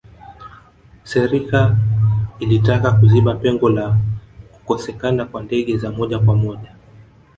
serika 1.03 1.75
ilitaka 2.39 2.91
kuziba 2.91 3.35
pengo 3.35 3.69
la 3.69 3.97
kukosekana 4.51 5.25
kwa 5.25 5.43
ndege 5.43 5.77
za 5.77 5.91
moja 5.91 6.19
kwa 6.19 6.35
moja 6.35 6.75